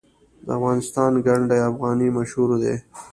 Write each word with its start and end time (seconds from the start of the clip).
د 0.45 0.47
افغانستان 0.57 1.11
ګنډ 1.25 1.49
افغاني 1.69 2.07
مشهور 2.17 2.49
دی 2.63 2.75